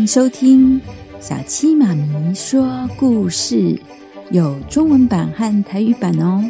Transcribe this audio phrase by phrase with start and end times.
[0.00, 0.80] 迎收听
[1.20, 3.78] 小七妈咪说故事，
[4.30, 6.42] 有中文版和台语版哦。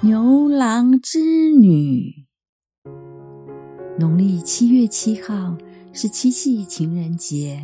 [0.00, 2.24] 牛郎织女，
[3.98, 5.58] 农历七月七号
[5.92, 7.60] 是七夕情人节。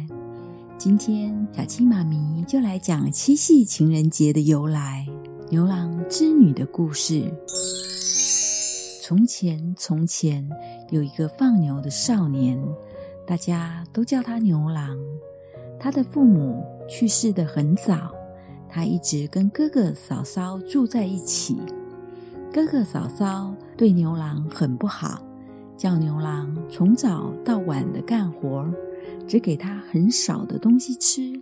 [0.77, 5.06] 今天小七妈咪就来讲七夕情人节的由来。
[5.52, 7.30] 牛郎织女的故事。
[9.02, 10.48] 从前，从前
[10.88, 12.59] 有一个放牛的少年，
[13.27, 14.97] 大家都叫他牛郎。
[15.78, 18.15] 他的父母去世得很早，
[18.66, 21.59] 他一直跟哥哥嫂嫂住在一起。
[22.50, 25.22] 哥哥嫂嫂对牛郎很不好，
[25.77, 28.66] 叫牛郎从早到晚的干活，
[29.28, 31.39] 只给他很少的东西吃。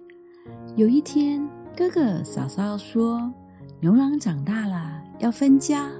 [0.74, 3.32] 有一天，哥哥嫂嫂说，
[3.82, 5.90] 牛郎长大了，要分家，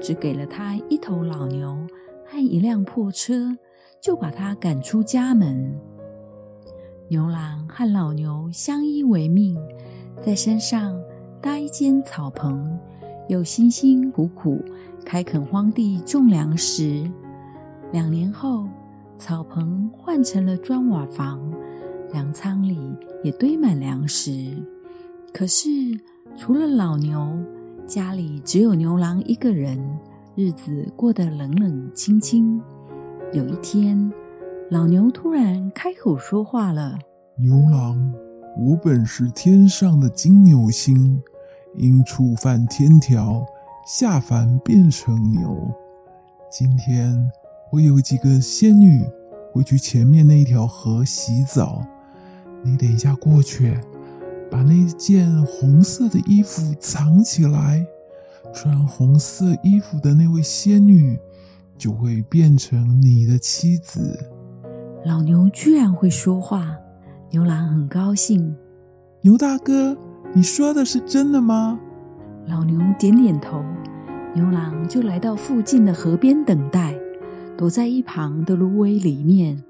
[0.00, 1.76] 只给了他一头老牛
[2.24, 3.54] 和一辆破车，
[4.00, 5.78] 就把他赶出家门。
[7.08, 9.54] 牛郎和老牛相依为命，
[10.22, 10.98] 在山上
[11.38, 12.78] 搭一间草棚，
[13.28, 14.64] 又辛辛苦苦
[15.04, 17.10] 开垦荒地种粮食。
[17.92, 18.66] 两年后，
[19.18, 21.38] 草棚换成了砖瓦房，
[22.10, 22.78] 粮仓里
[23.22, 24.56] 也堆满粮食。
[25.30, 25.68] 可是，
[26.38, 27.36] 除了老牛，
[27.84, 29.76] 家里只有牛郎一个人，
[30.36, 32.62] 日子过得冷冷清清。
[33.32, 34.10] 有一天，
[34.70, 36.96] 老牛突然开口说话了
[37.34, 38.14] ：“牛郎，
[38.56, 41.20] 我本是天上的金牛星，
[41.74, 43.44] 因触犯天条，
[43.84, 45.68] 下凡变成牛。
[46.48, 47.20] 今天
[47.72, 49.02] 我有几个仙女
[49.52, 51.84] 会去前面那条河洗澡，
[52.62, 53.76] 你等一下过去。”
[54.50, 57.86] 把那件红色的衣服藏起来，
[58.52, 61.18] 穿红色衣服的那位仙女
[61.76, 64.18] 就会变成你的妻子。
[65.04, 66.74] 老牛居然会说话，
[67.30, 68.56] 牛郎很高兴。
[69.20, 69.96] 牛大哥，
[70.34, 71.78] 你说的是真的吗？
[72.46, 73.62] 老牛点点头。
[74.34, 76.94] 牛郎就来到附近的河边等待，
[77.56, 79.62] 躲在一旁的芦苇里面，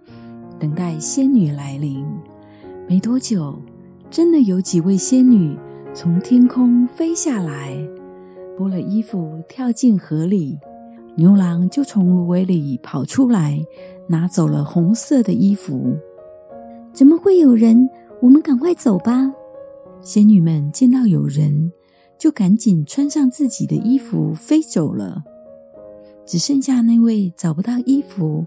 [0.58, 2.06] 等待仙女来临。
[2.88, 3.60] 没多久。
[4.10, 5.56] 真的有几位仙女
[5.94, 7.76] 从天空飞下来，
[8.56, 10.58] 脱了衣服跳进河里，
[11.16, 13.62] 牛郎就从芦苇里跑出来，
[14.08, 15.94] 拿走了红色的衣服。
[16.92, 17.88] 怎么会有人？
[18.22, 19.30] 我们赶快走吧！
[20.00, 21.70] 仙女们见到有人，
[22.18, 25.22] 就赶紧穿上自己的衣服飞走了。
[26.26, 28.44] 只剩下那位找不到衣服、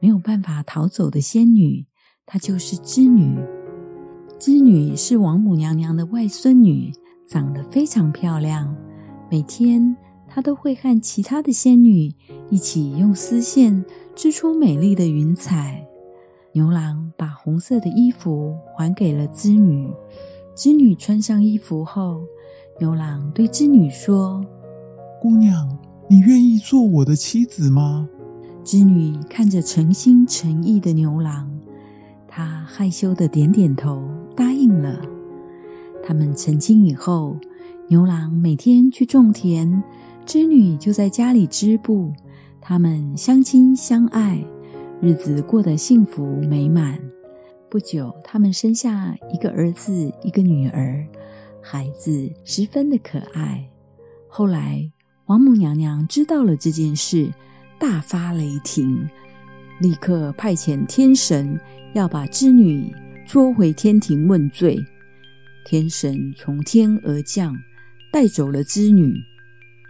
[0.00, 1.86] 没有办法逃走的仙女，
[2.26, 3.38] 她就是织女。
[4.44, 6.92] 织女是王母娘娘的外孙女，
[7.26, 8.76] 长得非常漂亮。
[9.30, 9.96] 每天，
[10.28, 12.14] 她都会和其他的仙女
[12.50, 13.82] 一起用丝线
[14.14, 15.82] 织出美丽的云彩。
[16.52, 19.90] 牛郎把红色的衣服还给了织女。
[20.54, 22.20] 织女穿上衣服后，
[22.78, 24.44] 牛郎对织女说
[25.22, 28.06] ：“姑娘，你愿意做我的妻子吗？”
[28.62, 31.50] 织女看着诚心诚意的牛郎，
[32.28, 34.06] 她害羞的点点头。
[34.34, 35.00] 答应了。
[36.02, 37.36] 他们成亲以后，
[37.88, 39.82] 牛郎每天去种田，
[40.26, 42.12] 织女就在家里织布。
[42.60, 44.42] 他们相亲相爱，
[45.00, 46.98] 日子过得幸福美满。
[47.70, 51.06] 不久，他们生下一个儿子，一个女儿，
[51.60, 53.68] 孩子十分的可爱。
[54.28, 54.90] 后来，
[55.26, 57.30] 王母娘娘知道了这件事，
[57.78, 59.08] 大发雷霆，
[59.80, 61.58] 立刻派遣天神
[61.94, 62.90] 要把织女。
[63.26, 64.84] 捉回天庭问罪，
[65.64, 67.56] 天神从天而降，
[68.12, 69.14] 带走了织女。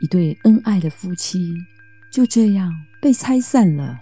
[0.00, 1.54] 一对恩爱的夫妻
[2.10, 3.98] 就这样被拆散了。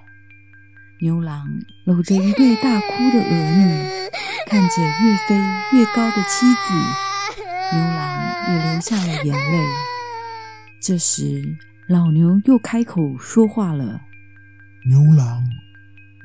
[1.01, 1.47] 牛郎
[1.85, 4.11] 搂着一对大哭的儿女，
[4.49, 5.35] 看着越飞
[5.77, 7.43] 越高的妻子，
[7.73, 9.67] 牛郎也流下了眼泪。
[10.81, 11.57] 这时，
[11.89, 14.03] 老牛又开口说话了
[14.89, 15.45] ：“牛郎，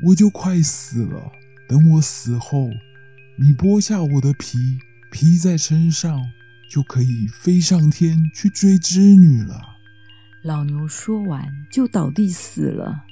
[0.07, 1.31] 我就快死了，
[1.67, 2.69] 等我死后。”
[3.39, 4.79] 你剥下我的皮，
[5.11, 6.19] 披在身上，
[6.71, 9.61] 就可以飞上天去追织女了。
[10.41, 13.03] 老牛说完，就倒地死了。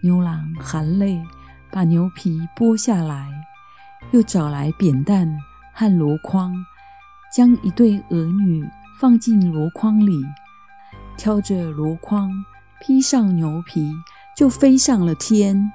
[0.00, 1.20] 牛郎含泪
[1.70, 3.28] 把牛皮剥下来，
[4.12, 5.30] 又找来扁担
[5.74, 6.54] 和箩筐，
[7.36, 8.66] 将一对儿女
[8.98, 10.24] 放进箩筐里，
[11.18, 12.32] 挑着箩筐，
[12.80, 13.92] 披上牛皮，
[14.34, 15.70] 就飞上了天。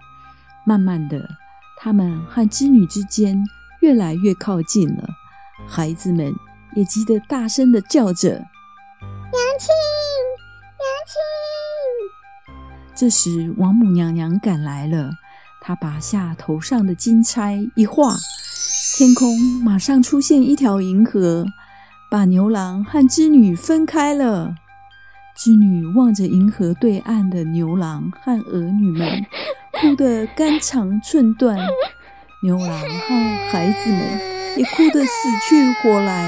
[0.65, 1.30] 慢慢的，
[1.77, 3.39] 他们和织女之间。
[3.81, 5.07] 越来越靠近了，
[5.67, 6.33] 孩子们
[6.75, 8.29] 也急得大声的叫着
[9.31, 9.69] ：“娘亲
[10.79, 11.15] 娘亲，
[12.95, 15.11] 这时，王母娘娘赶来了，
[15.61, 18.15] 她拔下头上的金钗一画，
[18.97, 21.45] 天空马上出现一条银河，
[22.11, 24.55] 把牛郎和织女分开了。
[25.37, 29.25] 织女望着银河对岸的牛郎和儿女们，
[29.71, 31.57] 哭得肝肠寸断；
[32.41, 34.00] 牛郎和孩子们
[34.56, 36.25] 也哭得死去活来，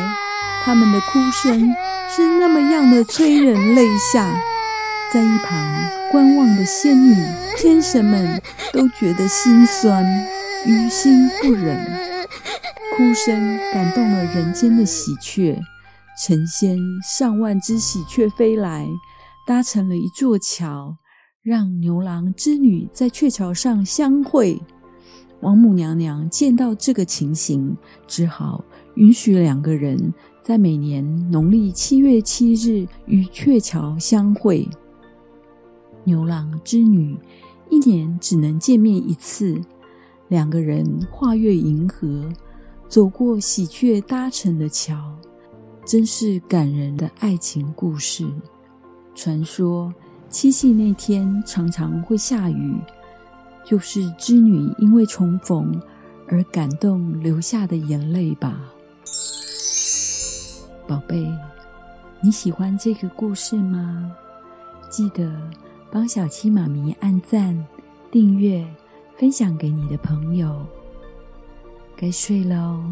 [0.61, 1.73] 他们的哭声
[2.09, 4.29] 是那么样的催人泪下。
[5.13, 7.15] 在一旁观望的仙女、
[7.57, 8.41] 天神们
[8.73, 10.05] 都觉得心酸，
[10.65, 11.77] 于心不忍。
[12.97, 15.61] 哭声感动了人间的喜鹊。
[16.23, 18.85] 成千上万只喜鹊飞来，
[19.47, 20.97] 搭成了一座桥，
[21.41, 24.61] 让牛郎织女在鹊桥上相会。
[25.41, 27.75] 王母娘娘见到这个情形，
[28.07, 28.63] 只好
[28.95, 34.67] 允许两个人在每年农历七月七日与鹊桥相会。
[36.03, 37.17] 牛郎织女
[37.69, 39.59] 一年只能见面一次，
[40.29, 42.27] 两个人跨越银河，
[42.87, 44.95] 走过喜鹊搭成的桥。
[45.83, 48.27] 真是感人的爱情故事。
[49.15, 49.91] 传说
[50.29, 52.75] 七夕那天常常会下雨，
[53.63, 55.81] 就是织女因为重逢
[56.27, 58.73] 而感动流下的眼泪吧。
[60.87, 61.25] 宝贝，
[62.21, 64.11] 你喜欢这个故事吗？
[64.89, 65.31] 记得
[65.89, 67.65] 帮小七妈咪按赞、
[68.11, 68.65] 订阅、
[69.17, 70.65] 分享给你的朋友。
[71.95, 72.83] 该睡喽，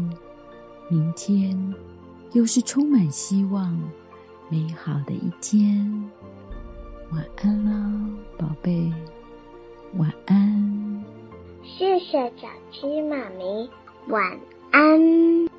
[0.88, 1.74] 明天。
[2.32, 3.76] 又是充满希望、
[4.48, 6.08] 美好的一天。
[7.10, 8.08] 晚安了，
[8.38, 8.92] 宝贝。
[9.96, 10.49] 晚安。
[12.36, 13.68] 小鸡妈咪。
[14.06, 14.40] 晚
[14.70, 15.49] 安。